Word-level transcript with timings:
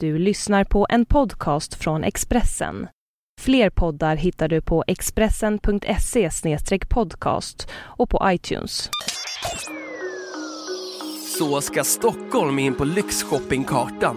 Du 0.00 0.18
lyssnar 0.18 0.64
på 0.64 0.86
en 0.90 1.06
podcast 1.06 1.74
från 1.74 2.04
Expressen. 2.04 2.88
Fler 3.40 3.70
poddar 3.70 4.16
hittar 4.16 4.48
du 4.48 4.60
på 4.60 4.84
expressen.se 4.86 6.30
podcast 6.88 7.68
och 7.74 8.10
på 8.10 8.20
iTunes. 8.24 8.90
Så 11.38 11.60
ska 11.60 11.84
Stockholm 11.84 12.58
in 12.58 12.74
på 12.74 12.84
lyxshoppingkartan. 12.84 14.16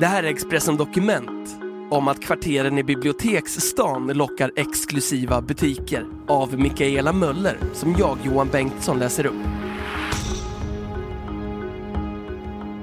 Det 0.00 0.06
här 0.06 0.22
är 0.22 0.28
Expressen 0.28 0.76
Dokument 0.76 1.56
om 1.90 2.08
att 2.08 2.22
kvarteren 2.22 2.78
i 2.78 2.84
Biblioteksstan 2.84 4.06
lockar 4.06 4.52
exklusiva 4.56 5.40
butiker 5.40 6.06
av 6.28 6.58
Mikaela 6.58 7.12
Möller 7.12 7.58
som 7.74 7.96
jag, 7.98 8.18
Johan 8.24 8.48
Bengtsson, 8.48 8.98
läser 8.98 9.26
upp. 9.26 9.69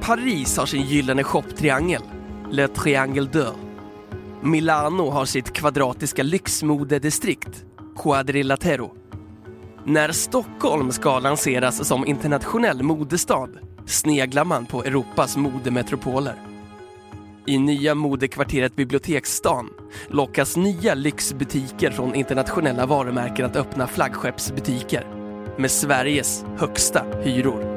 Paris 0.08 0.58
har 0.58 0.66
sin 0.66 0.82
gyllene 0.82 1.24
shoptriangel, 1.24 2.02
Le 2.52 2.68
Triangle 2.68 3.30
d'Or. 3.32 3.56
Milano 4.42 5.10
har 5.10 5.26
sitt 5.26 5.54
kvadratiska 5.54 6.24
lyxmodedistrikt, 6.24 7.66
Quadrilatero. 7.96 8.94
När 9.86 10.12
Stockholm 10.12 10.92
ska 10.92 11.20
lanseras 11.20 11.88
som 11.88 12.06
internationell 12.06 12.84
modestad 12.84 13.50
sneglar 13.86 14.46
man 14.46 14.66
på 14.66 14.84
Europas 14.84 15.38
modemetropoler. 15.38 16.36
I 17.46 17.58
nya 17.58 17.96
modekvarteret 17.96 18.76
Biblioteksstan 18.76 19.70
lockas 20.08 20.58
nya 20.58 20.94
lyxbutiker 20.94 21.92
från 21.92 22.16
internationella 22.16 22.86
varumärken 22.86 23.46
att 23.46 23.56
öppna 23.56 23.88
flaggskeppsbutiker 23.88 25.06
med 25.58 25.72
Sveriges 25.72 26.46
högsta 26.58 27.04
hyror. 27.24 27.77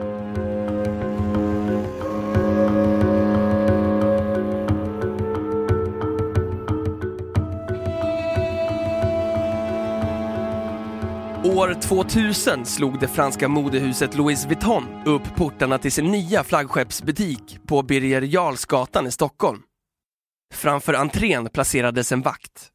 2000 11.81 12.67
slog 12.67 13.01
det 13.01 13.09
franska 13.09 13.49
modehuset 13.49 14.15
Louis 14.15 14.47
Vuitton 14.47 15.03
upp 15.07 15.37
portarna 15.37 15.79
till 15.79 15.93
sin 15.93 16.05
nya 16.05 16.45
flaggskeppsbutik 16.45 17.59
på 17.67 17.83
Birger 17.83 18.23
Jarlsgatan 18.23 19.07
i 19.07 19.11
Stockholm. 19.11 19.63
Framför 20.55 20.95
entrén 20.95 21.49
placerades 21.49 22.13
en 22.13 22.23
vakt. 22.23 22.69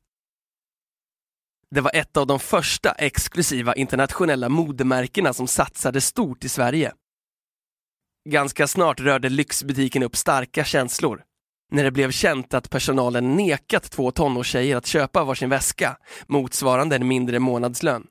Det 1.72 1.81
var 1.81 1.92
ett 1.95 2.17
av 2.17 2.28
de 2.28 2.39
första 2.39 2.92
exklusiva 2.92 3.76
internationella 3.76 4.50
modemärkena 4.50 5.33
som 5.33 5.48
satsade 5.48 6.02
stort 6.02 6.45
i 6.45 6.50
Sverige. 6.50 6.92
Ganska 8.30 8.67
snart 8.67 9.00
rörde 9.00 9.30
lyxbutiken 9.30 10.03
upp 10.03 10.16
starka 10.16 10.64
känslor 10.64 11.23
när 11.72 11.83
det 11.83 11.92
blev 11.92 12.11
känt 12.11 12.53
att 12.53 12.70
personalen 12.70 13.36
nekat 13.36 13.92
två 13.92 14.11
tonårstjejer 14.11 14.78
att 14.78 14.86
köpa 14.86 15.23
varsin 15.23 15.50
väska 15.50 15.98
motsvarande 16.28 16.95
en 16.95 17.08
mindre 17.08 17.39
månadslön 17.39 18.08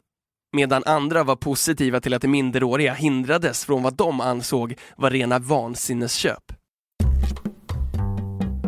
medan 0.54 0.82
andra 0.86 1.24
var 1.24 1.36
positiva 1.36 2.00
till 2.00 2.14
att 2.14 2.22
de 2.22 2.28
minderåriga 2.28 2.94
hindrades 2.94 3.64
från 3.64 3.82
vad 3.82 3.94
de 3.94 4.20
ansåg 4.20 4.74
var 4.96 5.10
rena 5.10 5.38
vansinnesköp. 5.38 6.52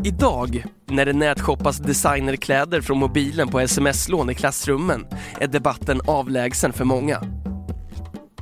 Idag, 0.04 0.64
när 0.90 1.06
det 1.06 1.12
nätshoppas 1.12 1.78
designerkläder 1.78 2.80
från 2.80 2.98
mobilen 2.98 3.48
på 3.48 3.60
sms-lån 3.60 4.30
i 4.30 4.34
klassrummen, 4.34 5.06
är 5.40 5.46
debatten 5.46 6.00
avlägsen 6.06 6.72
för 6.72 6.84
många. 6.84 7.22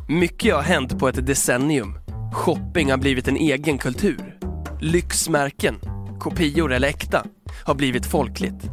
Mycket 0.09 0.55
har 0.55 0.63
hänt 0.63 0.99
på 0.99 1.09
ett 1.09 1.27
decennium. 1.27 1.99
Shopping 2.33 2.91
har 2.91 2.99
blivit 2.99 3.29
en 3.29 3.37
egen 3.37 3.79
kultur. 3.79 4.39
Lyxmärken, 4.81 5.81
kopior 6.21 6.73
eller 6.73 6.89
äkta, 6.89 7.27
har 7.65 7.75
blivit 7.75 8.07
folkligt. 8.07 8.71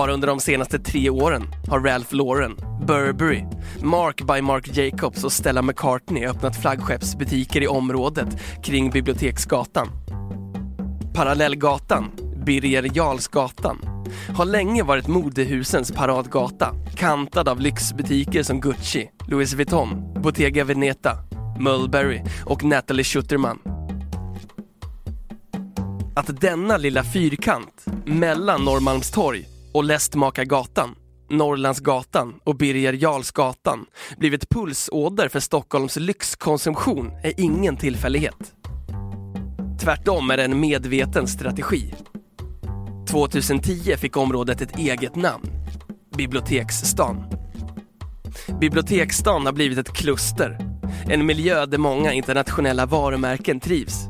Bara 0.00 0.12
under 0.12 0.28
de 0.28 0.40
senaste 0.40 0.78
tre 0.78 1.10
åren 1.10 1.42
har 1.68 1.80
Ralph 1.80 2.14
Lauren, 2.14 2.56
Burberry, 2.86 3.44
Mark 3.82 4.22
by 4.22 4.42
Mark 4.42 4.76
Jacobs 4.76 5.24
och 5.24 5.32
Stella 5.32 5.62
McCartney 5.62 6.26
öppnat 6.26 6.56
flaggskeppsbutiker 6.56 7.60
i 7.62 7.66
området 7.66 8.28
kring 8.62 8.90
Biblioteksgatan. 8.90 9.88
Parallellgatan, 11.14 12.04
Birger 12.46 12.90
Jarlsgatan, 12.94 13.78
har 14.36 14.44
länge 14.44 14.82
varit 14.82 15.06
modehusens 15.06 15.92
paradgata, 15.92 16.74
kantad 16.96 17.48
av 17.48 17.60
lyxbutiker 17.60 18.42
som 18.42 18.60
Gucci, 18.60 19.10
Louis 19.28 19.54
Vuitton, 19.54 20.22
Bottega 20.22 20.64
Veneta, 20.64 21.16
Mulberry 21.58 22.22
och 22.44 22.64
Natalie 22.64 23.04
Schutterman. 23.04 23.58
Att 26.16 26.40
denna 26.40 26.76
lilla 26.76 27.04
fyrkant 27.04 27.86
mellan 28.04 28.64
Norrmalmstorg 28.64 29.49
och 29.72 29.84
Lästmakargatan, 29.84 30.94
Norrlandsgatan 31.30 32.34
och 32.44 32.56
Birger 32.56 32.92
Jarlsgatan 32.92 33.86
blivit 34.18 34.48
pulsåder 34.48 35.28
för 35.28 35.40
Stockholms 35.40 35.96
lyxkonsumtion 35.96 37.10
är 37.22 37.40
ingen 37.40 37.76
tillfällighet. 37.76 38.54
Tvärtom 39.80 40.30
är 40.30 40.36
det 40.36 40.44
en 40.44 40.60
medveten 40.60 41.28
strategi. 41.28 41.94
2010 43.10 43.96
fick 43.96 44.16
området 44.16 44.60
ett 44.60 44.78
eget 44.78 45.16
namn, 45.16 45.50
Biblioteksstan. 46.16 47.24
Biblioteksstan 48.60 49.46
har 49.46 49.52
blivit 49.52 49.78
ett 49.78 49.92
kluster, 49.92 50.58
en 51.08 51.26
miljö 51.26 51.66
där 51.66 51.78
många 51.78 52.12
internationella 52.12 52.86
varumärken 52.86 53.60
trivs. 53.60 54.06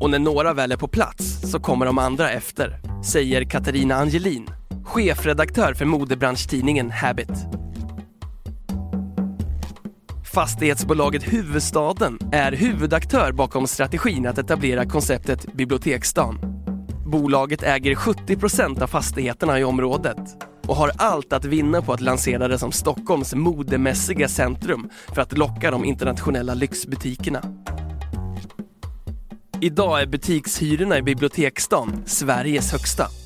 Och 0.00 0.10
när 0.10 0.18
några 0.18 0.54
väl 0.54 0.72
är 0.72 0.76
på 0.76 0.88
plats 0.88 1.50
så 1.50 1.60
kommer 1.60 1.86
de 1.86 1.98
andra 1.98 2.30
efter, 2.30 2.80
säger 3.04 3.44
Katarina 3.44 3.94
Angelin, 3.94 4.46
chefredaktör 4.92 5.74
för 5.74 5.84
modebranschtidningen 5.84 6.90
Habit. 6.90 7.46
Fastighetsbolaget 10.34 11.32
Huvudstaden 11.32 12.18
är 12.32 12.52
huvudaktör 12.52 13.32
bakom 13.32 13.66
strategin 13.66 14.26
att 14.26 14.38
etablera 14.38 14.86
konceptet 14.86 15.52
Biblioteksstan. 15.52 16.38
Bolaget 17.06 17.62
äger 17.62 17.94
70% 17.94 18.82
av 18.82 18.86
fastigheterna 18.86 19.60
i 19.60 19.64
området 19.64 20.18
och 20.66 20.76
har 20.76 20.90
allt 20.96 21.32
att 21.32 21.44
vinna 21.44 21.82
på 21.82 21.92
att 21.92 22.00
lansera 22.00 22.48
det 22.48 22.58
som 22.58 22.72
Stockholms 22.72 23.34
modemässiga 23.34 24.28
centrum 24.28 24.90
för 25.14 25.22
att 25.22 25.38
locka 25.38 25.70
de 25.70 25.84
internationella 25.84 26.54
lyxbutikerna. 26.54 27.42
Idag 29.60 30.02
är 30.02 30.06
butikshyrorna 30.06 30.98
i 30.98 31.02
Biblioteksstan 31.02 32.02
Sveriges 32.06 32.72
högsta. 32.72 33.21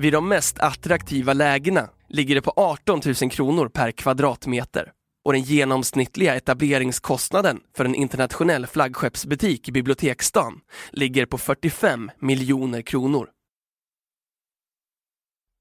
Vid 0.00 0.12
de 0.12 0.28
mest 0.28 0.58
attraktiva 0.58 1.32
lägena 1.32 1.88
ligger 2.08 2.34
det 2.34 2.42
på 2.42 2.52
18 2.56 3.00
000 3.22 3.30
kronor 3.30 3.68
per 3.68 3.90
kvadratmeter 3.90 4.92
och 5.24 5.32
den 5.32 5.42
genomsnittliga 5.42 6.34
etableringskostnaden 6.34 7.60
för 7.76 7.84
en 7.84 7.94
internationell 7.94 8.66
flaggskeppsbutik 8.66 9.68
i 9.68 9.72
Biblioteksstan 9.72 10.60
ligger 10.92 11.26
på 11.26 11.38
45 11.38 12.10
miljoner 12.20 12.82
kronor. 12.82 13.28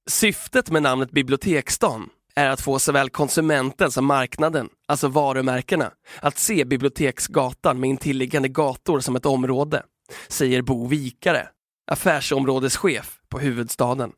Syftet 0.09 0.71
med 0.71 0.83
namnet 0.83 1.11
Biblioteksstan 1.11 2.09
är 2.35 2.49
att 2.49 2.61
få 2.61 2.79
såväl 2.79 3.09
konsumenten 3.09 3.91
som 3.91 4.05
marknaden, 4.05 4.69
alltså 4.87 5.07
varumärkena, 5.07 5.91
att 6.21 6.37
se 6.37 6.65
Biblioteksgatan 6.65 7.79
med 7.79 7.89
intilliggande 7.89 8.49
gator 8.49 8.99
som 8.99 9.15
ett 9.15 9.25
område, 9.25 9.83
säger 10.27 10.61
Bo 10.61 10.87
Vikare, 10.87 11.47
affärsområdeschef 11.91 13.19
på 13.29 13.39
huvudstaden. 13.39 14.11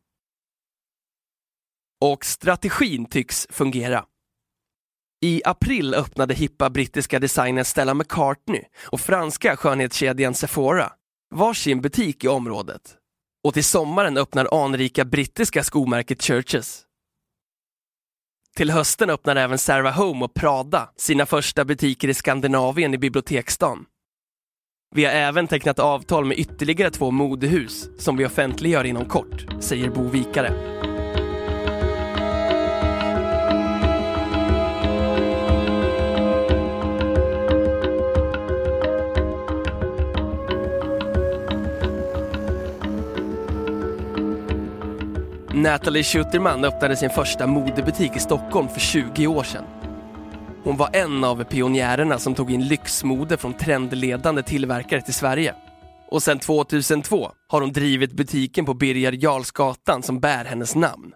Och 2.02 2.26
strategin 2.26 3.06
tycks 3.06 3.48
fungera. 3.50 4.06
I 5.26 5.42
april 5.46 5.94
öppnade 5.94 6.34
hippa 6.34 6.70
brittiska 6.70 7.20
designern 7.20 7.66
Stella 7.66 7.94
McCartney 7.94 8.64
och 8.86 9.02
franska 9.02 9.58
skönhetskedjan 9.58 10.34
Sephora 10.34 10.92
varsin 11.36 11.82
butik 11.82 12.24
i 12.24 12.28
området. 12.28 12.82
Och 13.44 13.53
till 13.53 13.64
sommaren 13.64 14.18
öppnar 14.18 14.64
anrika 14.64 15.06
brittiska 15.06 15.64
skomärket 15.64 16.24
Churches. 16.24 16.84
Till 18.56 18.72
hösten 18.72 19.09
öppnar 19.09 19.36
även 19.36 19.58
Sarah 19.58 19.97
Home 19.97 20.26
och 20.26 20.34
Prada 20.34 20.90
sina 20.96 21.26
första 21.26 21.66
butiker 21.66 22.08
i 22.08 22.14
Skandinavien 22.14 22.94
i 22.94 22.97
Biblioteksstan. 22.97 23.86
Vi 24.96 25.06
har 25.06 25.12
även 25.12 25.47
tecknat 25.47 25.80
avtal 25.80 26.26
med 26.26 26.40
ytterligare 26.40 26.90
två 26.90 27.12
modehus 27.12 27.90
som 27.97 28.18
vi 28.18 28.26
offentliggör 28.26 28.84
inom 28.84 29.06
kort, 29.06 29.46
säger 29.59 29.90
Bo 29.90 30.08
Vikare. 30.08 30.91
Natalie 45.61 46.03
Schutterman 46.03 46.66
öppnade 46.66 46.96
sin 46.96 47.09
första 47.09 47.47
modebutik 47.47 48.16
i 48.16 48.19
Stockholm 48.19 48.69
för 48.69 48.79
20 48.79 49.28
år 49.28 49.43
sedan. 49.43 49.63
Hon 50.63 50.78
var 50.78 50.90
en 50.93 51.23
av 51.23 51.43
pionjärerna 51.43 52.19
som 52.19 52.35
tog 52.35 52.52
in 52.52 52.67
lyxmode 52.67 53.37
från 53.37 53.53
trendledande 53.53 54.43
tillverkare 54.43 55.02
till 55.02 55.13
Sverige 55.13 55.55
Och 56.09 56.23
sedan 56.23 56.40
2002 56.40 57.31
har 57.47 57.61
hon 57.61 57.72
drivit 57.72 58.13
butiken 58.13 58.66
på 58.66 58.73
Birger 58.73 59.23
Jarlsgatan 59.23 60.03
som 60.03 60.19
bär 60.19 60.46
hennes 60.46 60.75
namn. 60.75 61.13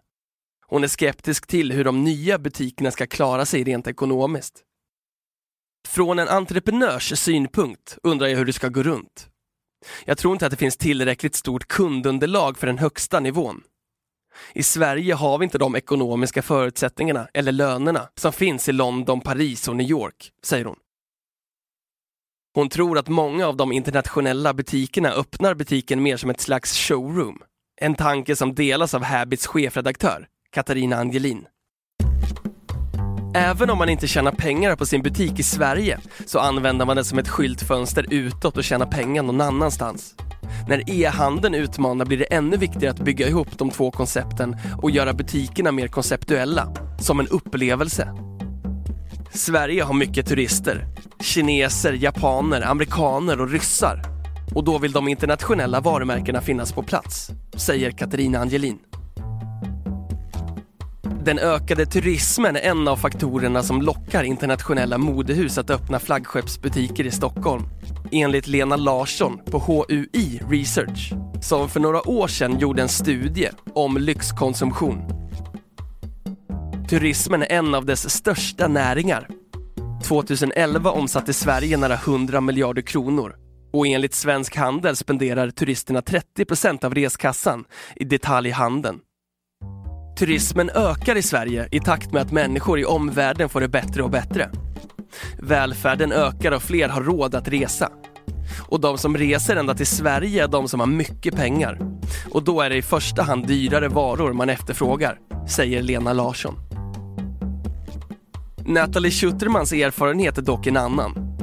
Hon 0.67 0.83
är 0.83 0.87
skeptisk 0.87 1.47
till 1.47 1.71
hur 1.71 1.83
de 1.83 2.03
nya 2.03 2.39
butikerna 2.39 2.91
ska 2.91 3.07
klara 3.07 3.45
sig 3.45 3.63
rent 3.63 3.87
ekonomiskt. 3.87 4.61
Från 5.87 6.19
en 6.19 6.27
entreprenörs 6.27 7.19
synpunkt 7.19 7.97
undrar 8.03 8.27
jag 8.27 8.37
hur 8.37 8.45
det 8.45 8.53
ska 8.53 8.69
gå 8.69 8.83
runt. 8.83 9.27
Jag 10.05 10.17
tror 10.17 10.33
inte 10.33 10.45
att 10.45 10.51
det 10.51 10.57
finns 10.57 10.77
tillräckligt 10.77 11.35
stort 11.35 11.67
kundunderlag 11.67 12.57
för 12.57 12.67
den 12.67 12.77
högsta 12.77 13.19
nivån. 13.19 13.61
I 14.53 14.63
Sverige 14.63 15.13
har 15.13 15.37
vi 15.37 15.43
inte 15.43 15.57
de 15.57 15.75
ekonomiska 15.75 16.41
förutsättningarna 16.41 17.27
eller 17.33 17.51
lönerna 17.51 18.09
som 18.15 18.33
finns 18.33 18.69
i 18.69 18.71
London, 18.71 19.21
Paris 19.21 19.67
och 19.67 19.75
New 19.75 19.89
York, 19.89 20.31
säger 20.43 20.65
hon. 20.65 20.77
Hon 22.55 22.69
tror 22.69 22.97
att 22.97 23.07
många 23.07 23.47
av 23.47 23.57
de 23.57 23.71
internationella 23.71 24.53
butikerna 24.53 25.11
öppnar 25.11 25.53
butiken 25.53 26.03
mer 26.03 26.17
som 26.17 26.29
ett 26.29 26.41
slags 26.41 26.77
showroom. 26.77 27.43
En 27.81 27.95
tanke 27.95 28.35
som 28.35 28.55
delas 28.55 28.93
av 28.93 29.03
Habits 29.03 29.47
chefredaktör, 29.47 30.27
Katarina 30.51 30.95
Angelin. 30.95 31.47
Även 33.35 33.69
om 33.69 33.77
man 33.77 33.89
inte 33.89 34.07
tjänar 34.07 34.31
pengar 34.31 34.75
på 34.75 34.85
sin 34.85 35.01
butik 35.01 35.39
i 35.39 35.43
Sverige 35.43 35.99
så 36.25 36.39
använder 36.39 36.85
man 36.85 36.97
det 36.97 37.03
som 37.03 37.19
ett 37.19 37.29
skyltfönster 37.29 38.05
utåt 38.09 38.57
och 38.57 38.63
tjänar 38.63 38.85
pengar 38.85 39.23
någon 39.23 39.41
annanstans. 39.41 40.15
När 40.67 40.89
e-handeln 40.89 41.55
utmanar 41.55 42.05
blir 42.05 42.17
det 42.17 42.23
ännu 42.33 42.57
viktigare 42.57 42.93
att 42.93 42.99
bygga 42.99 43.27
ihop 43.27 43.57
de 43.57 43.69
två 43.69 43.91
koncepten 43.91 44.55
och 44.81 44.91
göra 44.91 45.13
butikerna 45.13 45.71
mer 45.71 45.87
konceptuella, 45.87 46.73
som 46.99 47.19
en 47.19 47.27
upplevelse. 47.27 48.09
Sverige 49.31 49.83
har 49.83 49.93
mycket 49.93 50.27
turister. 50.27 50.85
Kineser, 51.19 51.93
japaner, 51.93 52.61
amerikaner 52.61 53.41
och 53.41 53.49
ryssar. 53.49 54.01
Och 54.55 54.63
då 54.63 54.77
vill 54.77 54.91
de 54.91 55.07
internationella 55.07 55.79
varumärkena 55.79 56.41
finnas 56.41 56.71
på 56.71 56.83
plats, 56.83 57.29
säger 57.55 57.91
Katarina 57.91 58.39
Angelin. 58.39 58.77
Den 61.25 61.39
ökade 61.39 61.85
turismen 61.85 62.55
är 62.55 62.59
en 62.59 62.87
av 62.87 62.97
faktorerna 62.97 63.63
som 63.63 63.81
lockar 63.81 64.23
internationella 64.23 64.97
modehus 64.97 65.57
att 65.57 65.69
öppna 65.69 65.99
flaggskeppsbutiker 65.99 67.05
i 67.05 67.11
Stockholm. 67.11 67.63
Enligt 68.11 68.47
Lena 68.47 68.75
Larsson 68.75 69.39
på 69.45 69.59
HUI 69.59 70.41
Research, 70.49 71.13
som 71.41 71.69
för 71.69 71.79
några 71.79 72.09
år 72.09 72.27
sedan 72.27 72.59
gjorde 72.59 72.81
en 72.81 72.89
studie 72.89 73.49
om 73.73 73.97
lyxkonsumtion. 73.97 75.01
Turismen 76.89 77.41
är 77.41 77.51
en 77.51 77.75
av 77.75 77.85
dess 77.85 78.09
största 78.09 78.67
näringar. 78.67 79.27
2011 80.03 80.91
omsatte 80.91 81.33
Sverige 81.33 81.77
nära 81.77 81.93
100 81.93 82.41
miljarder 82.41 82.81
kronor 82.81 83.35
och 83.73 83.87
enligt 83.87 84.13
Svensk 84.13 84.55
Handel 84.55 84.95
spenderar 84.95 85.49
turisterna 85.49 86.01
30% 86.01 86.85
av 86.85 86.93
reskassan 86.93 87.65
i 87.95 88.03
detaljhandeln. 88.03 88.99
Turismen 90.15 90.69
ökar 90.69 91.15
i 91.15 91.21
Sverige 91.21 91.67
i 91.71 91.79
takt 91.79 92.11
med 92.11 92.21
att 92.21 92.31
människor 92.31 92.79
i 92.79 92.85
omvärlden 92.85 93.49
får 93.49 93.61
det 93.61 93.67
bättre 93.67 94.03
och 94.03 94.09
bättre. 94.09 94.49
Välfärden 95.39 96.11
ökar 96.11 96.51
och 96.51 96.63
fler 96.63 96.89
har 96.89 97.01
råd 97.01 97.35
att 97.35 97.47
resa. 97.47 97.89
Och 98.67 98.79
de 98.79 98.97
som 98.97 99.17
reser 99.17 99.55
ända 99.55 99.75
till 99.75 99.87
Sverige 99.87 100.43
är 100.43 100.47
de 100.47 100.67
som 100.67 100.79
har 100.79 100.87
mycket 100.87 101.35
pengar. 101.35 101.79
Och 102.31 102.43
då 102.43 102.61
är 102.61 102.69
det 102.69 102.75
i 102.75 102.81
första 102.81 103.23
hand 103.23 103.47
dyrare 103.47 103.87
varor 103.87 104.33
man 104.33 104.49
efterfrågar, 104.49 105.19
säger 105.49 105.81
Lena 105.81 106.13
Larsson. 106.13 106.55
Natalie 108.65 109.11
Schuttermans 109.11 109.73
erfarenhet 109.73 110.37
är 110.37 110.41
dock 110.41 110.67
en 110.67 110.77
annan. 110.77 111.37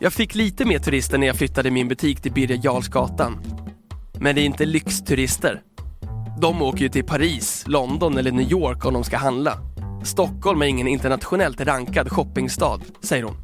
Jag 0.00 0.12
fick 0.12 0.34
lite 0.34 0.64
mer 0.64 0.78
turister 0.78 1.18
när 1.18 1.26
jag 1.26 1.36
flyttade 1.36 1.70
min 1.70 1.88
butik 1.88 2.20
till 2.20 2.32
Birger 2.32 2.60
Jarlsgatan. 2.64 3.38
Men 4.20 4.34
det 4.34 4.40
är 4.40 4.44
inte 4.44 4.64
lyxturister. 4.64 5.60
De 6.42 6.62
åker 6.62 6.80
ju 6.80 6.88
till 6.88 7.04
Paris, 7.04 7.64
London 7.66 8.18
eller 8.18 8.32
New 8.32 8.50
York 8.50 8.84
om 8.84 8.94
de 8.94 9.04
ska 9.04 9.16
handla. 9.16 9.58
Stockholm 10.04 10.62
är 10.62 10.66
ingen 10.66 10.86
internationellt 10.86 11.60
rankad 11.60 12.12
shoppingstad, 12.12 12.80
säger 13.02 13.22
hon. 13.22 13.36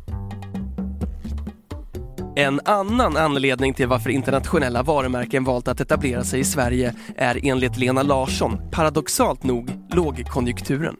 En 2.36 2.60
annan 2.64 3.16
anledning 3.16 3.74
till 3.74 3.86
varför 3.86 4.10
internationella 4.10 4.82
varumärken 4.82 5.44
valt 5.44 5.68
att 5.68 5.80
etablera 5.80 6.24
sig 6.24 6.40
i 6.40 6.44
Sverige 6.44 6.94
är 7.16 7.40
enligt 7.42 7.76
Lena 7.76 8.02
Larsson 8.02 8.70
paradoxalt 8.70 9.42
nog 9.42 9.70
lågkonjunkturen. 9.90 10.96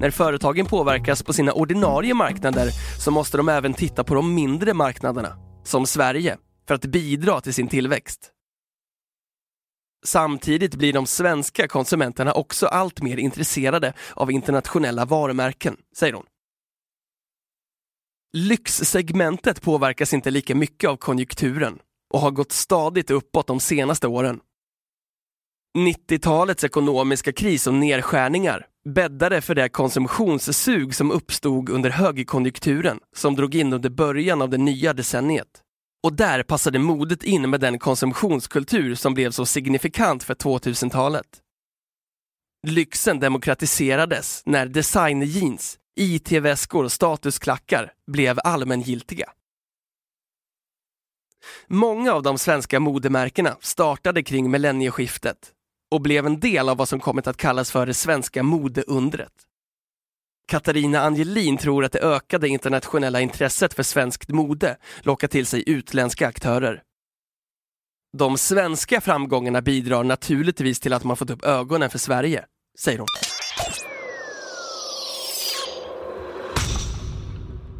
När 0.00 0.10
företagen 0.10 0.66
påverkas 0.66 1.22
på 1.22 1.32
sina 1.32 1.52
ordinarie 1.52 2.14
marknader 2.14 2.70
så 3.00 3.10
måste 3.10 3.36
de 3.36 3.48
även 3.48 3.74
titta 3.74 4.04
på 4.04 4.14
de 4.14 4.34
mindre 4.34 4.74
marknaderna, 4.74 5.28
som 5.64 5.86
Sverige, 5.86 6.36
för 6.68 6.74
att 6.74 6.84
bidra 6.84 7.40
till 7.40 7.54
sin 7.54 7.68
tillväxt. 7.68 8.32
Samtidigt 10.04 10.74
blir 10.74 10.92
de 10.92 11.06
svenska 11.06 11.68
konsumenterna 11.68 12.32
också 12.32 12.66
allt 12.66 13.02
mer 13.02 13.16
intresserade 13.16 13.92
av 14.14 14.30
internationella 14.30 15.04
varumärken, 15.04 15.76
säger 15.96 16.12
hon. 16.12 16.26
Lyxsegmentet 18.32 19.62
påverkas 19.62 20.14
inte 20.14 20.30
lika 20.30 20.54
mycket 20.54 20.90
av 20.90 20.96
konjunkturen 20.96 21.78
och 22.14 22.20
har 22.20 22.30
gått 22.30 22.52
stadigt 22.52 23.10
uppåt 23.10 23.46
de 23.46 23.60
senaste 23.60 24.08
åren. 24.08 24.40
90-talets 25.78 26.64
ekonomiska 26.64 27.32
kris 27.32 27.66
och 27.66 27.74
nedskärningar 27.74 28.66
bäddade 28.88 29.40
för 29.40 29.54
det 29.54 29.68
konsumtionssug 29.68 30.94
som 30.94 31.10
uppstod 31.10 31.68
under 31.68 31.90
högkonjunkturen 31.90 33.00
som 33.16 33.34
drog 33.34 33.54
in 33.54 33.72
under 33.72 33.90
början 33.90 34.42
av 34.42 34.50
det 34.50 34.58
nya 34.58 34.92
decenniet. 34.92 35.62
Och 36.02 36.12
där 36.12 36.42
passade 36.42 36.78
modet 36.78 37.22
in 37.22 37.50
med 37.50 37.60
den 37.60 37.78
konsumtionskultur 37.78 38.94
som 38.94 39.14
blev 39.14 39.30
så 39.30 39.46
signifikant 39.46 40.22
för 40.22 40.34
2000-talet. 40.34 41.42
Lyxen 42.66 43.20
demokratiserades 43.20 44.42
när 44.46 44.66
designjeans, 44.66 45.78
IT-väskor 45.96 46.84
och 46.84 46.92
statusklackar 46.92 47.92
blev 48.06 48.38
allmängiltiga. 48.44 49.30
Många 51.66 52.12
av 52.12 52.22
de 52.22 52.38
svenska 52.38 52.80
modemärkena 52.80 53.56
startade 53.60 54.22
kring 54.22 54.50
millennieskiftet 54.50 55.52
och 55.90 56.02
blev 56.02 56.26
en 56.26 56.40
del 56.40 56.68
av 56.68 56.76
vad 56.76 56.88
som 56.88 57.00
kommit 57.00 57.26
att 57.26 57.36
kallas 57.36 57.70
för 57.70 57.86
det 57.86 57.94
svenska 57.94 58.42
modeundret. 58.42 59.47
Katarina 60.48 61.00
Angelin 61.00 61.56
tror 61.56 61.84
att 61.84 61.92
det 61.92 61.98
ökade 61.98 62.48
internationella 62.48 63.20
intresset 63.20 63.74
för 63.74 63.82
svenskt 63.82 64.28
mode 64.28 64.76
lockar 65.02 65.28
till 65.28 65.46
sig 65.46 65.64
utländska 65.66 66.28
aktörer. 66.28 66.82
De 68.18 68.38
svenska 68.38 69.00
framgångarna 69.00 69.62
bidrar 69.62 70.04
naturligtvis 70.04 70.80
till 70.80 70.92
att 70.92 71.04
man 71.04 71.16
fått 71.16 71.30
upp 71.30 71.44
ögonen 71.44 71.90
för 71.90 71.98
Sverige, 71.98 72.44
säger 72.78 72.98
hon. 72.98 73.06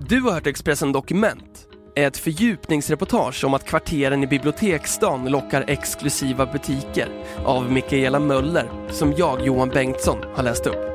Du 0.08 0.20
har 0.20 0.32
hört 0.32 0.46
Expressen 0.46 0.92
Dokument, 0.92 1.68
ett 1.96 2.16
fördjupningsreportage 2.16 3.44
om 3.44 3.54
att 3.54 3.64
kvarteren 3.64 4.24
i 4.24 4.26
Biblioteksstan 4.26 5.24
lockar 5.24 5.64
exklusiva 5.68 6.46
butiker 6.46 7.08
av 7.44 7.72
Mikaela 7.72 8.20
Möller, 8.20 8.70
som 8.90 9.14
jag, 9.16 9.46
Johan 9.46 9.68
Bengtsson, 9.68 10.18
har 10.34 10.42
läst 10.42 10.66
upp. 10.66 10.87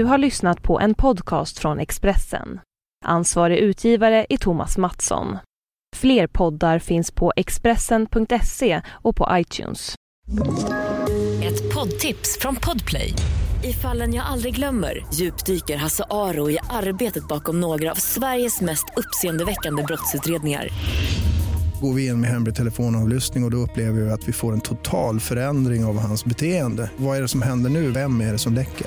Du 0.00 0.04
har 0.04 0.18
lyssnat 0.18 0.62
på 0.62 0.80
en 0.80 0.94
podcast 0.94 1.58
från 1.58 1.78
Expressen. 1.78 2.60
Ansvarig 3.04 3.58
utgivare 3.58 4.26
är 4.28 4.36
Thomas 4.36 4.78
Mattsson. 4.78 5.38
Fler 5.96 6.26
poddar 6.26 6.78
finns 6.78 7.10
på 7.10 7.32
Expressen.se 7.36 8.82
och 8.88 9.16
på 9.16 9.28
iTunes. 9.32 9.94
Ett 11.42 11.74
poddtips 11.74 12.38
från 12.40 12.56
Podplay. 12.56 13.14
I 13.64 13.72
fallen 13.72 14.14
jag 14.14 14.26
aldrig 14.26 14.54
glömmer 14.54 15.06
djupdyker 15.14 15.76
Hasse 15.76 16.04
Aro 16.10 16.50
i 16.50 16.58
arbetet 16.70 17.28
bakom 17.28 17.60
några 17.60 17.90
av 17.90 17.94
Sveriges 17.94 18.60
mest 18.60 18.84
uppseendeväckande 18.96 19.82
brottsutredningar 19.82 20.68
går 21.80 21.94
vi 21.94 22.06
in 22.06 22.20
med 22.20 22.30
hemlig 22.30 22.54
telefonavlyssning 22.54 23.44
och, 23.44 23.48
och 23.48 23.50
då 23.50 23.56
upplever 23.56 24.00
vi 24.00 24.10
att 24.10 24.28
vi 24.28 24.32
får 24.32 24.52
en 24.52 24.60
total 24.60 25.20
förändring 25.20 25.84
av 25.84 25.98
hans 25.98 26.24
beteende. 26.24 26.90
Vad 26.96 27.16
är 27.16 27.22
det 27.22 27.28
som 27.28 27.42
händer 27.42 27.70
nu? 27.70 27.90
Vem 27.90 28.20
är 28.20 28.32
det 28.32 28.38
som 28.38 28.54
läcker? 28.54 28.86